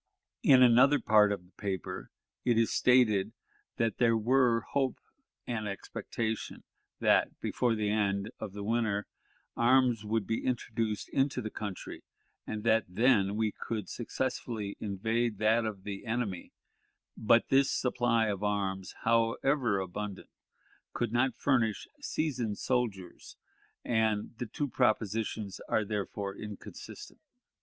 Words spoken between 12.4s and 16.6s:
and that then we could successfully invade that of the enemy;